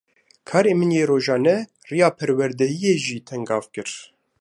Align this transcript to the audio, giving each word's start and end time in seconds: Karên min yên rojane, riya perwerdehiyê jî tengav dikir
Karên 0.49 0.77
min 0.79 0.91
yên 0.97 1.07
rojane, 1.09 1.55
riya 1.89 2.09
perwerdehiyê 2.17 2.93
jî 3.05 3.17
tengav 3.29 3.63
dikir 3.67 3.89